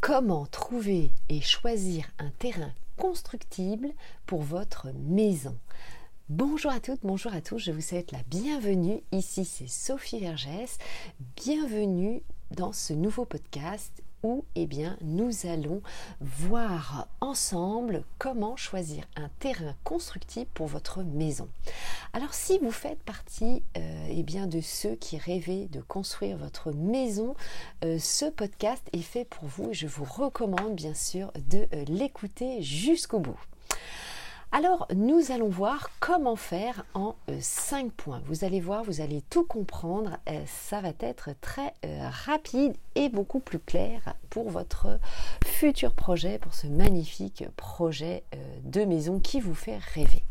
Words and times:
Comment 0.00 0.46
trouver 0.46 1.10
et 1.28 1.40
choisir 1.40 2.04
un 2.20 2.30
terrain 2.38 2.72
constructible 2.96 3.88
pour 4.26 4.42
votre 4.42 4.92
maison? 4.94 5.58
Bonjour 6.28 6.70
à 6.70 6.78
toutes, 6.78 7.00
bonjour 7.02 7.34
à 7.34 7.40
tous, 7.40 7.58
je 7.58 7.72
vous 7.72 7.80
souhaite 7.80 8.12
la 8.12 8.22
bienvenue. 8.28 9.02
Ici 9.10 9.44
c'est 9.44 9.66
Sophie 9.66 10.20
Vergès. 10.20 10.78
Bienvenue 11.36 12.22
dans 12.52 12.72
ce 12.72 12.92
nouveau 12.92 13.24
podcast 13.24 14.02
où 14.22 14.44
eh 14.54 14.66
bien, 14.66 14.96
nous 15.00 15.46
allons 15.46 15.82
voir 16.20 17.08
ensemble 17.20 18.04
comment 18.18 18.56
choisir 18.56 19.04
un 19.16 19.28
terrain 19.38 19.74
constructible 19.84 20.50
pour 20.54 20.66
votre 20.66 21.02
maison. 21.02 21.48
Alors 22.12 22.32
si 22.32 22.58
vous 22.58 22.70
faites 22.70 23.02
partie 23.02 23.62
euh, 23.76 24.06
eh 24.10 24.22
bien, 24.22 24.46
de 24.46 24.60
ceux 24.60 24.94
qui 24.94 25.18
rêvaient 25.18 25.66
de 25.66 25.80
construire 25.80 26.38
votre 26.38 26.72
maison, 26.72 27.34
euh, 27.84 27.98
ce 27.98 28.24
podcast 28.24 28.82
est 28.92 29.02
fait 29.02 29.26
pour 29.26 29.44
vous 29.44 29.70
et 29.70 29.74
je 29.74 29.86
vous 29.86 30.04
recommande 30.04 30.74
bien 30.74 30.94
sûr 30.94 31.30
de 31.50 31.68
euh, 31.74 31.84
l'écouter 31.86 32.62
jusqu'au 32.62 33.20
bout. 33.20 33.38
Alors, 34.50 34.88
nous 34.94 35.30
allons 35.30 35.50
voir 35.50 35.90
comment 36.00 36.34
faire 36.34 36.86
en 36.94 37.16
5 37.38 37.84
euh, 37.84 37.90
points. 37.94 38.22
Vous 38.24 38.44
allez 38.44 38.60
voir, 38.60 38.82
vous 38.82 39.02
allez 39.02 39.20
tout 39.28 39.44
comprendre. 39.44 40.16
Ça 40.46 40.80
va 40.80 40.92
être 41.00 41.28
très 41.42 41.74
rapide 42.24 42.74
et 42.94 43.10
beaucoup 43.10 43.40
plus 43.40 43.58
clair 43.58 44.14
pour 44.30 44.48
votre 44.48 44.98
futur 45.44 45.92
projet, 45.92 46.38
pour 46.38 46.54
ce 46.54 46.66
magnifique 46.66 47.44
projet 47.56 48.24
de 48.64 48.86
maison 48.86 49.20
qui 49.20 49.38
vous 49.40 49.54
fait 49.54 49.76
rêver. 49.76 50.24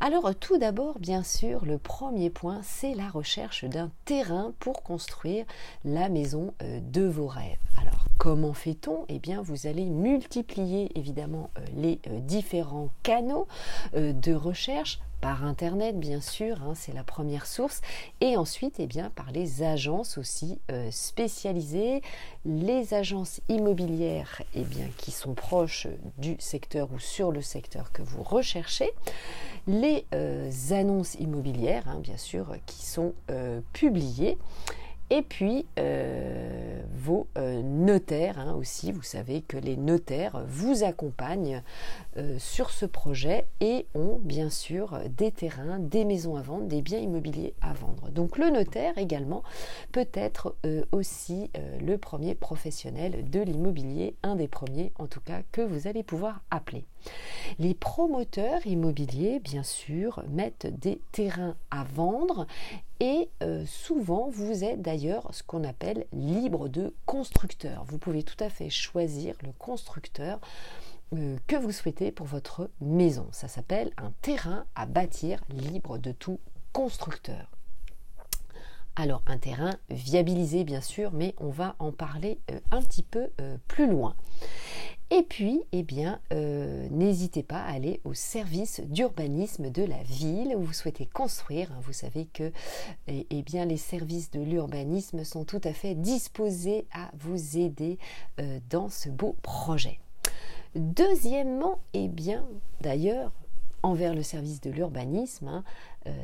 Alors 0.00 0.34
tout 0.34 0.58
d'abord, 0.58 0.98
bien 0.98 1.22
sûr, 1.22 1.64
le 1.64 1.78
premier 1.78 2.30
point, 2.30 2.60
c'est 2.62 2.94
la 2.94 3.08
recherche 3.08 3.64
d'un 3.64 3.90
terrain 4.04 4.52
pour 4.58 4.82
construire 4.82 5.44
la 5.84 6.08
maison 6.08 6.54
de 6.60 7.02
vos 7.02 7.26
rêves. 7.26 7.58
Alors 7.80 8.06
Comment 8.18 8.54
fait-on? 8.54 9.04
Eh 9.08 9.18
bien, 9.18 9.42
vous 9.42 9.66
allez 9.66 9.84
multiplier 9.84 10.90
évidemment 10.98 11.50
euh, 11.58 11.64
les 11.76 12.00
euh, 12.08 12.18
différents 12.20 12.88
canaux 13.02 13.46
euh, 13.94 14.12
de 14.14 14.32
recherche 14.32 15.00
par 15.20 15.44
Internet, 15.44 15.98
bien 15.98 16.20
sûr, 16.20 16.62
hein, 16.62 16.74
c'est 16.74 16.92
la 16.92 17.04
première 17.04 17.46
source, 17.46 17.80
et 18.20 18.36
ensuite, 18.36 18.76
eh 18.78 18.86
bien, 18.86 19.10
par 19.10 19.30
les 19.32 19.62
agences 19.62 20.18
aussi 20.18 20.60
spécialisées, 20.90 22.02
les 22.44 22.94
agences 22.94 23.40
immobilières, 23.48 24.42
eh 24.54 24.62
bien, 24.62 24.86
qui 24.98 25.10
sont 25.10 25.34
proches 25.34 25.86
du 26.18 26.36
secteur 26.38 26.88
ou 26.92 26.98
sur 26.98 27.32
le 27.32 27.42
secteur 27.42 27.92
que 27.92 28.02
vous 28.02 28.22
recherchez, 28.22 28.90
les 29.66 30.06
annonces 30.70 31.14
immobilières, 31.14 31.88
hein, 31.88 31.98
bien 32.00 32.16
sûr, 32.16 32.54
qui 32.66 32.84
sont 32.84 33.14
publiées. 33.72 34.38
Et 35.08 35.22
puis 35.22 35.66
euh, 35.78 36.82
vos 36.92 37.28
euh, 37.38 37.62
notaires 37.62 38.40
hein, 38.40 38.54
aussi, 38.54 38.90
vous 38.90 39.02
savez 39.02 39.42
que 39.42 39.56
les 39.56 39.76
notaires 39.76 40.44
vous 40.48 40.82
accompagnent 40.82 41.62
euh, 42.16 42.36
sur 42.40 42.70
ce 42.70 42.86
projet 42.86 43.46
et 43.60 43.86
ont 43.94 44.18
bien 44.20 44.50
sûr 44.50 44.98
des 45.16 45.30
terrains, 45.30 45.78
des 45.78 46.04
maisons 46.04 46.34
à 46.34 46.42
vendre, 46.42 46.64
des 46.64 46.82
biens 46.82 46.98
immobiliers 46.98 47.54
à 47.62 47.72
vendre. 47.72 48.10
Donc 48.10 48.36
le 48.36 48.50
notaire 48.50 48.98
également 48.98 49.44
peut 49.92 50.08
être 50.12 50.56
aussi 50.90 51.50
le 51.80 51.96
premier 51.96 52.34
professionnel 52.34 53.30
de 53.30 53.40
l'immobilier, 53.40 54.16
un 54.22 54.34
des 54.34 54.48
premiers 54.48 54.92
en 54.98 55.06
tout 55.06 55.20
cas 55.20 55.42
que 55.52 55.60
vous 55.60 55.86
allez 55.86 56.02
pouvoir 56.02 56.42
appeler. 56.50 56.84
Les 57.58 57.74
promoteurs 57.74 58.66
immobiliers, 58.66 59.40
bien 59.40 59.62
sûr, 59.62 60.22
mettent 60.28 60.66
des 60.66 61.00
terrains 61.12 61.56
à 61.70 61.84
vendre 61.84 62.46
et 63.00 63.28
euh, 63.42 63.64
souvent 63.66 64.30
vous 64.30 64.64
êtes 64.64 64.80
d'ailleurs 64.80 65.28
ce 65.32 65.42
qu'on 65.42 65.64
appelle 65.64 66.06
libre 66.12 66.68
de 66.68 66.94
constructeur. 67.04 67.84
Vous 67.88 67.98
pouvez 67.98 68.22
tout 68.22 68.42
à 68.42 68.48
fait 68.48 68.70
choisir 68.70 69.34
le 69.42 69.52
constructeur 69.52 70.40
euh, 71.14 71.36
que 71.46 71.56
vous 71.56 71.72
souhaitez 71.72 72.10
pour 72.10 72.26
votre 72.26 72.70
maison. 72.80 73.28
Ça 73.32 73.48
s'appelle 73.48 73.90
un 73.98 74.12
terrain 74.22 74.64
à 74.74 74.86
bâtir 74.86 75.40
libre 75.50 75.98
de 75.98 76.12
tout 76.12 76.40
constructeur. 76.72 77.50
Alors 78.96 79.22
un 79.26 79.36
terrain 79.36 79.74
viabilisé 79.90 80.64
bien 80.64 80.80
sûr, 80.80 81.12
mais 81.12 81.34
on 81.38 81.50
va 81.50 81.76
en 81.78 81.92
parler 81.92 82.38
euh, 82.50 82.60
un 82.70 82.80
petit 82.80 83.02
peu 83.02 83.28
plus 83.68 83.90
loin. 83.90 84.16
Et 85.10 85.22
puis, 85.22 85.62
eh 85.70 85.84
bien, 85.84 86.20
euh, 86.32 86.88
n'hésitez 86.90 87.44
pas 87.44 87.60
à 87.60 87.72
aller 87.72 88.00
au 88.04 88.12
service 88.12 88.80
d'urbanisme 88.80 89.70
de 89.70 89.84
la 89.84 90.02
ville 90.02 90.54
où 90.56 90.62
vous 90.62 90.72
souhaitez 90.72 91.06
construire. 91.06 91.70
Vous 91.82 91.92
savez 91.92 92.26
que 92.26 92.50
eh, 93.06 93.24
eh 93.30 93.64
les 93.66 93.76
services 93.76 94.32
de 94.32 94.40
l'urbanisme 94.40 95.22
sont 95.22 95.44
tout 95.44 95.60
à 95.62 95.72
fait 95.72 95.94
disposés 95.94 96.86
à 96.92 97.10
vous 97.18 97.56
aider 97.56 97.98
euh, 98.40 98.58
dans 98.68 98.88
ce 98.88 99.08
beau 99.08 99.36
projet. 99.42 100.00
Deuxièmement, 100.74 101.78
eh 101.94 102.08
bien, 102.08 102.44
d'ailleurs, 102.80 103.30
envers 103.84 104.12
le 104.12 104.24
service 104.24 104.60
de 104.60 104.70
l'urbanisme, 104.70 105.46
hein, 105.46 105.64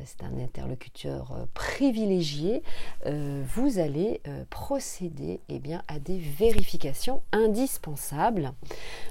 c'est 0.04 0.22
un 0.25 0.38
interlocuteur 0.38 1.32
euh, 1.32 1.44
privilégié, 1.54 2.62
euh, 3.06 3.43
vous 3.54 3.78
allez 3.78 4.20
procéder 4.50 5.41
eh 5.48 5.59
bien, 5.59 5.82
à 5.88 5.98
des 5.98 6.19
vérifications 6.19 7.22
indispensables, 7.32 8.53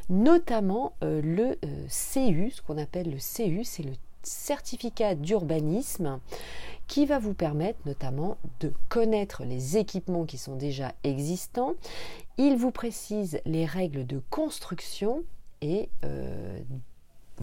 notamment 0.09 0.93
le 1.01 1.55
CU, 1.87 2.51
ce 2.51 2.61
qu'on 2.61 2.77
appelle 2.77 3.09
le 3.09 3.17
CU, 3.17 3.63
c'est 3.63 3.83
le 3.83 3.93
certificat 4.23 5.15
d'urbanisme 5.15 6.19
qui 6.87 7.05
va 7.05 7.19
vous 7.19 7.33
permettre 7.33 7.79
notamment 7.85 8.37
de 8.59 8.73
connaître 8.89 9.43
les 9.43 9.77
équipements 9.77 10.25
qui 10.25 10.37
sont 10.37 10.55
déjà 10.55 10.93
existants. 11.03 11.75
Il 12.37 12.57
vous 12.57 12.71
précise 12.71 13.39
les 13.45 13.65
règles 13.65 14.05
de 14.05 14.21
construction 14.29 15.23
et 15.61 15.89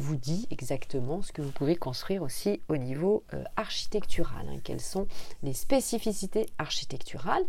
vous 0.08 0.16
dit 0.16 0.46
exactement 0.50 1.20
ce 1.20 1.32
que 1.32 1.42
vous 1.42 1.50
pouvez 1.50 1.76
construire 1.76 2.22
aussi 2.22 2.62
au 2.68 2.78
niveau 2.78 3.24
euh, 3.34 3.44
architectural, 3.56 4.46
hein. 4.48 4.58
quelles 4.64 4.80
sont 4.80 5.06
les 5.42 5.52
spécificités 5.52 6.46
architecturales, 6.56 7.44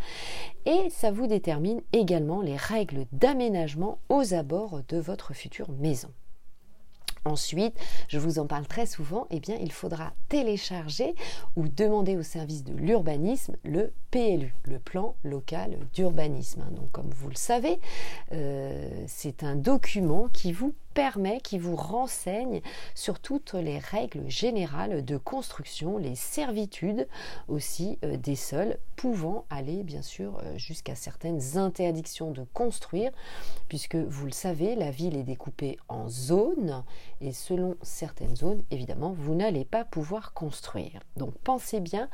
et 0.66 0.90
ça 0.90 1.10
vous 1.10 1.26
détermine 1.26 1.82
également 1.94 2.42
les 2.42 2.58
règles 2.58 3.06
d'aménagement 3.14 4.00
aux 4.10 4.34
abords 4.34 4.82
de 4.90 4.98
votre 4.98 5.34
future 5.34 5.72
maison. 5.72 6.10
Ensuite, 7.26 7.76
je 8.08 8.18
vous 8.18 8.40
en 8.40 8.48
parle 8.48 8.66
très 8.66 8.86
souvent, 8.86 9.28
eh 9.30 9.40
bien, 9.40 9.56
il 9.60 9.72
faudra 9.72 10.14
télécharger 10.30 11.16
ou 11.56 11.68
demander 11.68 12.16
au 12.16 12.24
service 12.24 12.64
de 12.64 12.74
l'urbanisme 12.74 13.56
le 13.64 13.94
PLU, 14.12 14.54
le 14.64 14.80
plan 14.80 15.16
local 15.24 15.78
d'urbanisme. 15.94 16.62
Hein. 16.62 16.72
Donc, 16.72 16.92
comme 16.92 17.10
vous 17.10 17.30
le 17.30 17.36
savez, 17.36 17.80
euh, 18.32 19.04
c'est 19.08 19.44
un 19.44 19.56
document 19.56 20.28
qui 20.30 20.52
vous 20.52 20.74
permet, 20.94 21.40
qui 21.42 21.58
vous 21.58 21.76
renseigne 21.76 22.62
sur 22.96 23.20
toutes 23.20 23.54
les 23.54 23.80
règles 23.80 24.30
générales 24.30 25.04
de 25.04 25.18
construction, 25.18 25.98
les 25.98 26.16
servitudes 26.16 27.08
aussi 27.48 27.98
euh, 28.04 28.18
des 28.18 28.36
sols, 28.36 28.78
pouvant 28.96 29.46
aller 29.50 29.84
bien 29.84 30.02
sûr 30.02 30.40
euh, 30.44 30.58
jusqu'à 30.58 30.96
certaines 30.96 31.58
interdictions 31.58 32.32
de 32.32 32.46
construire, 32.54 33.12
puisque 33.68 33.96
vous 33.96 34.26
le 34.26 34.32
savez, 34.32 34.76
la 34.76 34.92
ville 34.92 35.16
est 35.16 35.24
découpée 35.24 35.78
en 35.88 36.10
zones 36.10 36.84
et 37.22 37.32
selon 37.32 37.76
certaines 37.82 38.36
zones, 38.36 38.64
évidemment, 38.72 39.12
vous 39.12 39.36
n'allez 39.36 39.66
pas 39.66 39.86
pouvoir 39.86 40.34
construire. 40.34 41.02
Donc 41.18 41.34
pensez 41.44 41.80
bien 41.80 42.10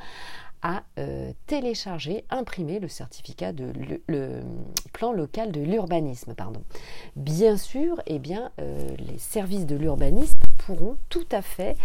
à 0.62 0.84
euh, 0.98 1.32
télécharger, 1.46 2.26
imprimer 2.32 2.80
le 2.80 2.88
certificat 2.88 3.54
de 3.54 3.72
plan 4.96 5.12
local 5.12 5.52
de 5.52 5.60
l'urbanisme. 5.60 6.34
Pardon. 6.36 6.62
Bien 7.18 7.58
sûr, 7.58 8.02
eh 8.08 8.18
bien, 8.18 8.52
euh, 8.62 8.88
les 8.98 9.18
services 9.18 9.66
de 9.66 9.76
l'urbanisme 9.76 10.40
pourront 10.58 10.96
tout 11.10 11.28
à 11.34 11.42
fait 11.42 11.76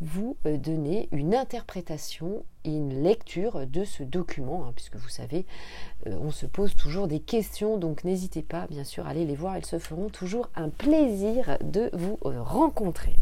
vous 0.00 0.36
euh, 0.46 0.56
donner 0.56 1.08
une 1.10 1.34
interprétation 1.34 2.44
et 2.64 2.70
une 2.70 3.02
lecture 3.02 3.66
de 3.66 3.84
ce 3.84 4.04
document, 4.04 4.66
hein, 4.66 4.72
puisque 4.76 4.96
vous 4.96 5.08
savez, 5.08 5.46
on 6.06 6.30
se 6.30 6.46
pose 6.46 6.76
toujours 6.76 7.08
des 7.08 7.18
questions, 7.18 7.78
donc 7.78 8.04
n'hésitez 8.04 8.42
pas, 8.42 8.66
bien 8.68 8.84
sûr, 8.84 9.06
à 9.06 9.10
aller 9.10 9.24
les 9.24 9.34
voir, 9.34 9.56
elles 9.56 9.66
se 9.66 9.78
feront 9.78 10.10
toujours 10.10 10.48
un 10.54 10.68
plaisir 10.68 11.56
de 11.62 11.90
vous 11.94 12.18
rencontrer. 12.22 13.16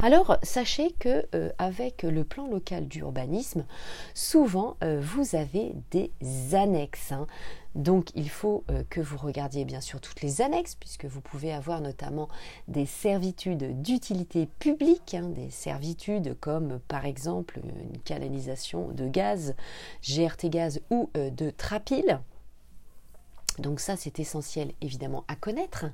Alors 0.00 0.36
sachez 0.42 0.92
que 0.92 1.26
euh, 1.34 1.50
avec 1.58 2.02
le 2.02 2.24
plan 2.24 2.48
local 2.48 2.88
d'urbanisme, 2.88 3.64
souvent 4.14 4.76
euh, 4.82 5.00
vous 5.00 5.36
avez 5.36 5.74
des 5.90 6.10
annexes. 6.54 7.12
Hein. 7.12 7.26
Donc 7.74 8.10
il 8.14 8.28
faut 8.28 8.64
euh, 8.70 8.82
que 8.90 9.00
vous 9.00 9.16
regardiez 9.16 9.64
bien 9.64 9.80
sûr 9.80 10.00
toutes 10.00 10.22
les 10.22 10.42
annexes, 10.42 10.74
puisque 10.74 11.04
vous 11.04 11.20
pouvez 11.20 11.52
avoir 11.52 11.80
notamment 11.80 12.28
des 12.68 12.86
servitudes 12.86 13.80
d'utilité 13.82 14.46
publique, 14.58 15.14
hein, 15.14 15.28
des 15.28 15.50
servitudes 15.50 16.38
comme 16.40 16.80
par 16.88 17.06
exemple 17.06 17.60
une 17.64 17.98
canalisation 17.98 18.88
de 18.88 19.06
gaz, 19.06 19.54
GRT 20.02 20.50
gaz 20.50 20.80
ou 20.90 21.10
de 21.14 21.50
trapile. 21.50 22.20
Donc 23.58 23.80
ça, 23.80 23.96
c'est 23.96 24.18
essentiel 24.18 24.72
évidemment 24.80 25.24
à 25.28 25.36
connaître. 25.36 25.86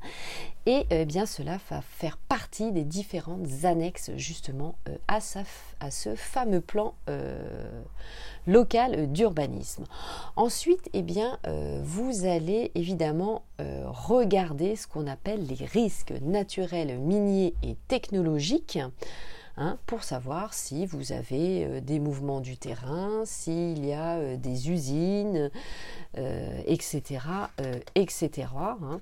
Et 0.67 0.87
euh, 0.93 1.05
bien 1.05 1.27
cela 1.27 1.59
va 1.71 1.81
faire 1.81 2.19
partie 2.29 2.73
des 2.73 2.85
différentes 2.85 3.65
annexes 3.65 4.11
justement 4.17 4.77
euh, 4.89 4.97
à, 5.09 5.21
ce 5.21 6.15
fameux 6.15 6.61
plan 6.61 6.95
euh, 7.09 7.81
local 8.47 9.11
d'urbanisme. 9.11 9.85
Ensuite, 10.37 10.89
eh 10.93 11.03
bien, 11.03 11.39
vous 11.83 12.25
allez 12.25 12.71
évidemment 12.75 13.43
regarder 13.59 14.77
ce 14.77 14.87
qu'on 14.87 15.07
appelle 15.07 15.47
les 15.47 15.65
risques 15.67 16.15
naturels 16.23 16.99
miniers 16.99 17.55
et 17.63 17.77
technologiques. 17.89 18.79
Hein, 19.61 19.77
pour 19.87 20.05
savoir 20.05 20.55
si 20.55 20.87
vous 20.87 21.13
avez 21.13 21.81
des 21.81 21.99
mouvements 21.99 22.41
du 22.41 22.57
terrain, 22.57 23.23
s'il 23.25 23.85
y 23.85 23.93
a 23.93 24.37
des 24.37 24.71
usines, 24.71 25.51
etc. 26.15 27.03
Euh, 27.61 27.79
etc. 27.95 28.49
Hein. 28.57 29.01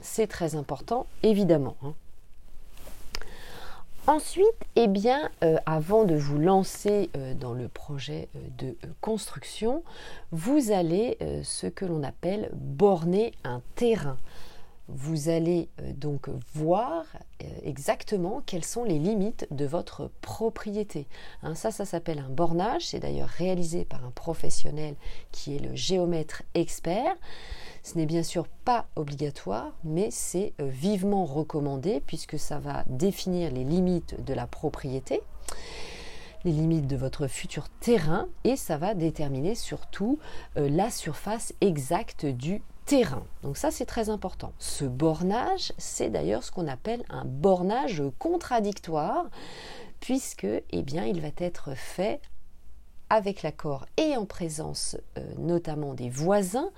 C'est 0.00 0.26
très 0.26 0.54
important, 0.54 1.06
évidemment. 1.22 1.76
Hein. 1.82 1.94
Ensuite, 4.06 4.46
eh 4.76 4.88
bien, 4.88 5.30
avant 5.66 6.04
de 6.04 6.16
vous 6.16 6.38
lancer 6.38 7.10
dans 7.38 7.52
le 7.52 7.68
projet 7.68 8.28
de 8.58 8.74
construction, 9.02 9.84
vous 10.32 10.72
allez 10.72 11.18
ce 11.44 11.66
que 11.66 11.84
l'on 11.84 12.02
appelle 12.02 12.48
borner 12.54 13.32
un 13.44 13.60
terrain 13.76 14.16
vous 14.94 15.28
allez 15.28 15.68
euh, 15.80 15.92
donc 15.92 16.28
voir 16.54 17.04
euh, 17.42 17.46
exactement 17.62 18.42
quelles 18.44 18.64
sont 18.64 18.84
les 18.84 18.98
limites 18.98 19.46
de 19.50 19.64
votre 19.64 20.10
propriété. 20.20 21.06
Hein, 21.42 21.54
ça, 21.54 21.70
ça 21.70 21.84
s'appelle 21.84 22.18
un 22.18 22.28
bornage. 22.28 22.86
C'est 22.86 23.00
d'ailleurs 23.00 23.28
réalisé 23.28 23.84
par 23.84 24.04
un 24.04 24.10
professionnel 24.10 24.94
qui 25.32 25.56
est 25.56 25.58
le 25.58 25.74
géomètre 25.74 26.42
expert. 26.54 27.14
Ce 27.82 27.96
n'est 27.96 28.06
bien 28.06 28.22
sûr 28.22 28.46
pas 28.64 28.86
obligatoire, 28.96 29.72
mais 29.84 30.10
c'est 30.10 30.52
euh, 30.60 30.68
vivement 30.68 31.24
recommandé 31.24 32.02
puisque 32.06 32.38
ça 32.38 32.58
va 32.58 32.84
définir 32.86 33.50
les 33.52 33.64
limites 33.64 34.22
de 34.24 34.34
la 34.34 34.46
propriété 34.46 35.20
les 36.44 36.52
limites 36.52 36.86
de 36.86 36.96
votre 36.96 37.26
futur 37.26 37.68
terrain 37.80 38.26
et 38.44 38.56
ça 38.56 38.78
va 38.78 38.94
déterminer 38.94 39.54
surtout 39.54 40.18
la 40.56 40.88
surface 40.88 41.52
exacte 41.60 42.24
du 42.24 42.62
terrain. 42.90 43.22
Donc 43.44 43.56
ça 43.56 43.70
c'est 43.70 43.86
très 43.86 44.10
important. 44.10 44.52
Ce 44.58 44.84
bornage, 44.84 45.72
c'est 45.78 46.10
d'ailleurs 46.10 46.42
ce 46.42 46.50
qu'on 46.50 46.66
appelle 46.66 47.04
un 47.08 47.24
bornage 47.24 48.02
contradictoire 48.18 49.26
puisque 50.00 50.44
eh 50.70 50.82
bien, 50.82 51.04
il 51.04 51.20
va 51.20 51.28
être 51.38 51.76
fait 51.76 52.20
avec 53.08 53.44
l'accord 53.44 53.86
et 53.96 54.16
en 54.16 54.26
présence 54.26 54.96
euh, 55.18 55.22
notamment 55.38 55.94
des 55.94 56.10
voisins, 56.10 56.70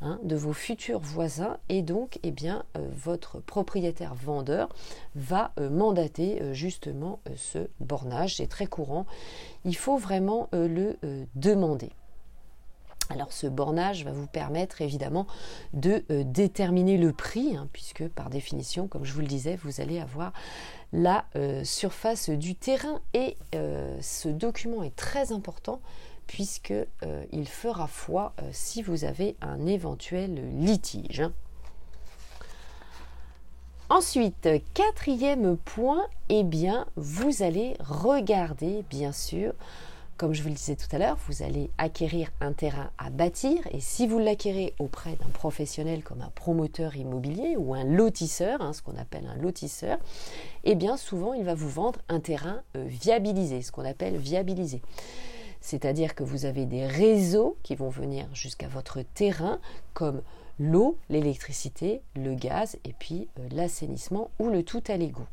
hein, 0.00 0.18
de 0.24 0.34
vos 0.34 0.52
futurs 0.52 1.00
voisins, 1.00 1.58
et 1.68 1.82
donc 1.82 2.18
eh 2.24 2.32
bien, 2.32 2.64
euh, 2.76 2.88
votre 2.92 3.38
propriétaire 3.38 4.14
vendeur 4.14 4.68
va 5.14 5.52
euh, 5.60 5.70
mandater 5.70 6.54
justement 6.54 7.20
ce 7.36 7.68
bornage. 7.78 8.36
C'est 8.36 8.48
très 8.48 8.66
courant. 8.66 9.06
Il 9.64 9.76
faut 9.76 9.96
vraiment 9.96 10.48
le 10.52 10.96
demander. 11.36 11.90
Alors 13.10 13.32
ce 13.32 13.46
bornage 13.46 14.04
va 14.04 14.12
vous 14.12 14.26
permettre 14.26 14.80
évidemment 14.80 15.26
de 15.74 16.04
euh, 16.10 16.24
déterminer 16.24 16.96
le 16.96 17.12
prix, 17.12 17.56
hein, 17.56 17.68
puisque 17.72 18.08
par 18.08 18.30
définition, 18.30 18.86
comme 18.88 19.04
je 19.04 19.12
vous 19.12 19.20
le 19.20 19.26
disais, 19.26 19.56
vous 19.56 19.80
allez 19.80 20.00
avoir 20.00 20.32
la 20.92 21.24
euh, 21.36 21.64
surface 21.64 22.30
du 22.30 22.54
terrain 22.54 23.00
et 23.12 23.36
euh, 23.54 23.96
ce 24.00 24.28
document 24.28 24.82
est 24.82 24.96
très 24.96 25.32
important 25.32 25.80
puisqu'il 26.26 27.48
fera 27.48 27.88
foi 27.88 28.32
si 28.52 28.80
vous 28.80 29.04
avez 29.04 29.36
un 29.42 29.66
éventuel 29.66 30.40
litige. 30.60 31.20
Hein. 31.20 31.32
Ensuite, 33.90 34.48
quatrième 34.72 35.58
point, 35.58 36.06
eh 36.30 36.44
bien, 36.44 36.86
vous 36.96 37.42
allez 37.42 37.76
regarder, 37.80 38.84
bien 38.88 39.12
sûr, 39.12 39.52
comme 40.16 40.34
je 40.34 40.42
vous 40.42 40.48
le 40.48 40.54
disais 40.54 40.76
tout 40.76 40.94
à 40.94 40.98
l'heure, 40.98 41.18
vous 41.28 41.42
allez 41.42 41.70
acquérir 41.78 42.30
un 42.40 42.52
terrain 42.52 42.90
à 42.98 43.10
bâtir 43.10 43.58
et 43.72 43.80
si 43.80 44.06
vous 44.06 44.18
l'acquérez 44.18 44.74
auprès 44.78 45.16
d'un 45.16 45.30
professionnel 45.32 46.02
comme 46.02 46.20
un 46.20 46.30
promoteur 46.34 46.96
immobilier 46.96 47.56
ou 47.56 47.74
un 47.74 47.84
lotisseur, 47.84 48.60
hein, 48.60 48.72
ce 48.72 48.82
qu'on 48.82 48.96
appelle 48.96 49.26
un 49.26 49.40
lotisseur, 49.40 49.98
eh 50.64 50.74
bien 50.74 50.96
souvent 50.96 51.32
il 51.32 51.44
va 51.44 51.54
vous 51.54 51.68
vendre 51.68 52.00
un 52.08 52.20
terrain 52.20 52.62
euh, 52.76 52.84
viabilisé, 52.86 53.62
ce 53.62 53.72
qu'on 53.72 53.84
appelle 53.84 54.16
viabilisé. 54.16 54.82
C'est-à-dire 55.60 56.14
que 56.14 56.24
vous 56.24 56.44
avez 56.44 56.66
des 56.66 56.86
réseaux 56.86 57.56
qui 57.62 57.76
vont 57.76 57.88
venir 57.88 58.26
jusqu'à 58.34 58.68
votre 58.68 59.02
terrain 59.02 59.60
comme 59.94 60.22
l'eau, 60.58 60.98
l'électricité, 61.08 62.02
le 62.14 62.34
gaz 62.34 62.76
et 62.84 62.92
puis 62.92 63.28
euh, 63.38 63.48
l'assainissement 63.52 64.30
ou 64.38 64.50
le 64.50 64.62
tout 64.62 64.82
à 64.88 64.96
l'égout. 64.96 65.26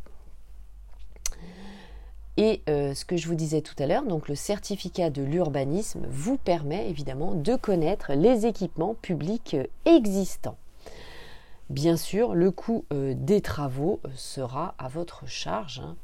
Et 2.39 2.61
euh, 2.69 2.93
ce 2.93 3.03
que 3.03 3.17
je 3.17 3.27
vous 3.27 3.35
disais 3.35 3.59
tout 3.59 3.75
à 3.79 3.85
l'heure, 3.85 4.05
donc 4.05 4.29
le 4.29 4.35
certificat 4.35 5.09
de 5.09 5.21
l'urbanisme 5.21 6.07
vous 6.09 6.37
permet 6.37 6.89
évidemment 6.89 7.33
de 7.33 7.57
connaître 7.57 8.13
les 8.13 8.45
équipements 8.45 8.93
publics 8.93 9.55
euh, 9.55 9.65
existants. 9.83 10.57
Bien 11.69 11.97
sûr, 11.97 12.35
le 12.35 12.49
coût 12.49 12.85
euh, 12.93 13.13
des 13.13 13.41
travaux 13.41 13.99
sera 14.15 14.73
à 14.77 14.87
votre 14.87 15.27
charge. 15.27 15.81
Hein. 15.83 15.97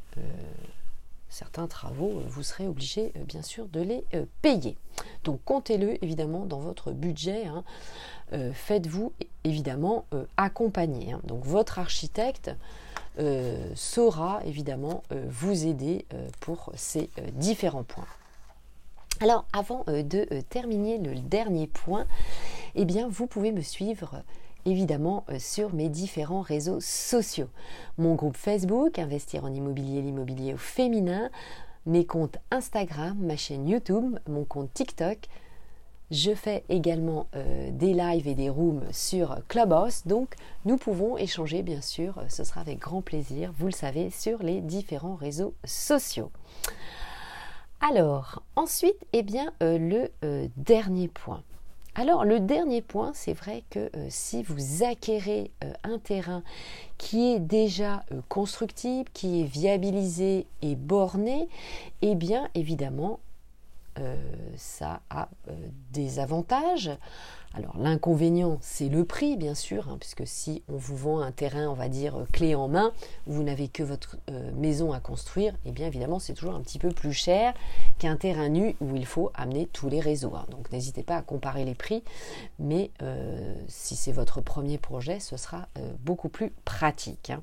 certains 1.29 1.67
travaux, 1.67 2.21
vous 2.27 2.43
serez 2.43 2.67
obligé 2.67 3.13
bien 3.25 3.41
sûr 3.41 3.67
de 3.67 3.79
les 3.79 4.03
payer. 4.41 4.75
Donc 5.23 5.39
comptez-le 5.45 6.03
évidemment 6.03 6.45
dans 6.45 6.59
votre 6.59 6.91
budget. 6.91 7.45
Hein. 7.45 7.63
Faites-vous 8.53 9.13
évidemment 9.45 10.05
accompagner. 10.35 11.13
Hein. 11.13 11.21
Donc 11.23 11.45
votre 11.45 11.79
architecte 11.79 12.51
saura 13.75 14.41
évidemment 14.45 15.03
euh, 15.11 15.25
vous 15.29 15.65
aider 15.65 16.05
euh, 16.13 16.27
pour 16.39 16.71
ces 16.75 17.09
différents 17.33 17.83
points. 17.83 18.07
Alors 19.21 19.45
avant 19.53 19.85
de 19.87 20.25
terminer 20.49 20.97
le 20.97 21.15
dernier 21.15 21.67
point, 21.67 22.05
eh 22.75 22.83
bien 22.83 23.07
vous 23.07 23.27
pouvez 23.27 23.53
me 23.53 23.61
suivre 23.61 24.23
évidemment 24.65 25.23
sur 25.39 25.73
mes 25.73 25.87
différents 25.87 26.41
réseaux 26.41 26.81
sociaux. 26.81 27.47
Mon 27.97 28.15
groupe 28.15 28.35
Facebook, 28.35 28.99
Investir 28.99 29.45
en 29.45 29.53
immobilier, 29.53 30.01
l'immobilier 30.01 30.53
au 30.53 30.57
féminin, 30.57 31.29
mes 31.85 32.05
comptes 32.05 32.39
Instagram, 32.51 33.15
ma 33.17 33.37
chaîne 33.37 33.69
YouTube, 33.69 34.17
mon 34.27 34.43
compte 34.43 34.73
TikTok, 34.73 35.29
je 36.11 36.33
fais 36.33 36.63
également 36.69 37.27
euh, 37.35 37.69
des 37.71 37.93
lives 37.93 38.27
et 38.27 38.35
des 38.35 38.49
rooms 38.49 38.83
sur 38.91 39.37
Clubhouse, 39.47 40.03
donc 40.05 40.35
nous 40.65 40.77
pouvons 40.77 41.17
échanger 41.17 41.63
bien 41.63 41.81
sûr, 41.81 42.21
ce 42.29 42.43
sera 42.43 42.61
avec 42.61 42.79
grand 42.79 43.01
plaisir, 43.01 43.51
vous 43.57 43.67
le 43.67 43.71
savez, 43.71 44.09
sur 44.09 44.43
les 44.43 44.61
différents 44.61 45.15
réseaux 45.15 45.53
sociaux. 45.63 46.31
Alors, 47.81 48.41
ensuite, 48.55 48.97
eh 49.13 49.23
bien, 49.23 49.51
euh, 49.61 49.77
le 49.77 50.11
euh, 50.23 50.47
dernier 50.57 51.07
point. 51.07 51.41
Alors, 51.95 52.25
le 52.25 52.39
dernier 52.39 52.81
point, 52.81 53.11
c'est 53.13 53.33
vrai 53.33 53.63
que 53.69 53.89
si 54.09 54.43
vous 54.43 54.83
acquérez 54.83 55.49
un 55.85 55.97
terrain 55.97 56.43
qui 56.97 57.31
est 57.31 57.39
déjà 57.39 58.03
constructible, 58.27 59.09
qui 59.13 59.39
est 59.39 59.45
viabilisé 59.45 60.45
et 60.61 60.75
borné, 60.75 61.47
eh 62.01 62.15
bien, 62.15 62.49
évidemment, 62.53 63.19
euh, 63.99 64.15
ça 64.57 65.01
a 65.09 65.29
euh, 65.47 65.53
des 65.91 66.19
avantages. 66.19 66.91
Alors 67.53 67.77
l'inconvénient, 67.77 68.57
c'est 68.61 68.89
le 68.89 69.05
prix, 69.05 69.37
bien 69.37 69.55
sûr, 69.55 69.87
hein, 69.87 69.95
puisque 69.97 70.27
si 70.27 70.63
on 70.67 70.75
vous 70.75 70.97
vend 70.97 71.21
un 71.21 71.31
terrain, 71.31 71.69
on 71.69 71.73
va 71.73 71.87
dire, 71.87 72.17
euh, 72.17 72.25
clé 72.33 72.55
en 72.55 72.67
main, 72.67 72.91
vous 73.25 73.43
n'avez 73.43 73.69
que 73.69 73.83
votre 73.83 74.17
maison 74.55 74.91
à 74.91 74.99
construire, 74.99 75.53
et 75.65 75.69
eh 75.69 75.71
bien 75.71 75.87
évidemment, 75.87 76.19
c'est 76.19 76.33
toujours 76.33 76.55
un 76.55 76.61
petit 76.61 76.79
peu 76.79 76.89
plus 76.89 77.13
cher 77.13 77.53
qu'un 77.97 78.17
terrain 78.17 78.49
nu 78.49 78.75
où 78.81 78.95
il 78.95 79.05
faut 79.05 79.31
amener 79.33 79.67
tous 79.67 79.87
les 79.87 80.01
réseaux. 80.01 80.35
Hein. 80.35 80.45
Donc 80.51 80.71
n'hésitez 80.71 81.03
pas 81.03 81.15
à 81.15 81.21
comparer 81.21 81.63
les 81.63 81.75
prix, 81.75 82.03
mais 82.59 82.91
si 83.67 83.95
c'est 83.95 84.11
votre 84.11 84.41
premier 84.41 84.77
projet, 84.77 85.19
ce 85.19 85.37
sera 85.37 85.67
beaucoup 86.03 86.29
plus 86.29 86.51
pratique. 86.65 87.29
Hein. 87.29 87.41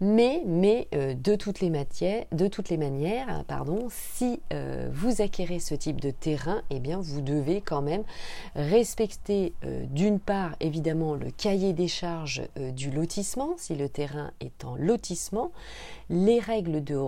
Mais, 0.00 0.42
mais 0.44 0.88
euh, 0.94 1.14
de, 1.14 1.36
toutes 1.36 1.60
les 1.60 1.70
manières, 1.70 3.44
pardon, 3.46 3.86
si 3.90 4.40
euh, 4.52 4.88
vous 4.92 5.22
acquérez 5.22 5.60
ce 5.60 5.74
type 5.74 6.00
de 6.00 6.10
terrain, 6.10 6.62
eh 6.70 6.80
bien 6.80 7.00
vous 7.00 7.20
devez 7.20 7.60
quand 7.60 7.80
même 7.80 8.02
respecter 8.56 9.52
euh, 9.64 9.84
d'une 9.86 10.18
part 10.18 10.56
évidemment 10.58 11.14
le 11.14 11.30
cahier 11.30 11.72
des 11.72 11.88
charges 11.88 12.42
du 12.56 12.90
lotissement, 12.90 13.54
si 13.56 13.76
le 13.76 13.88
terrain 13.88 14.32
est 14.40 14.64
en 14.64 14.74
lotissement, 14.74 15.52
les 16.10 16.40
règles 16.40 16.82
de 16.82 16.98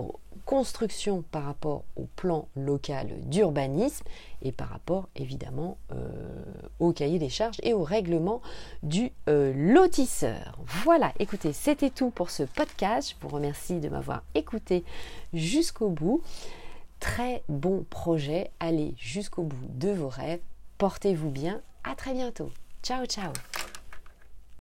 construction 0.47 1.23
par 1.29 1.43
rapport 1.43 1.83
au 1.97 2.05
plan 2.15 2.47
local 2.55 3.09
d'urbanisme 3.25 4.05
et 4.41 4.53
par 4.53 4.69
rapport 4.69 5.09
évidemment 5.17 5.77
euh, 5.91 5.97
au 6.79 6.93
cahier 6.93 7.19
des 7.19 7.27
charges 7.27 7.57
et 7.63 7.73
au 7.73 7.83
règlement 7.83 8.41
du 8.81 9.11
euh, 9.27 9.53
lotisseur. 9.53 10.57
Voilà, 10.83 11.11
écoutez, 11.19 11.51
c'était 11.51 11.89
tout 11.89 12.11
pour 12.11 12.29
ce 12.29 12.43
podcast. 12.43 13.09
Je 13.09 13.15
vous 13.21 13.33
remercie 13.33 13.81
de 13.81 13.89
m'avoir 13.89 14.23
écouté 14.35 14.85
jusqu'au 15.33 15.89
bout. 15.89 16.21
Très 17.01 17.43
bon 17.49 17.85
projet, 17.89 18.49
allez 18.61 18.95
jusqu'au 18.97 19.43
bout 19.43 19.67
de 19.67 19.89
vos 19.89 20.09
rêves, 20.09 20.39
portez-vous 20.77 21.29
bien, 21.29 21.61
À 21.83 21.93
très 21.93 22.13
bientôt. 22.13 22.51
Ciao 22.81 23.05
ciao 23.05 23.33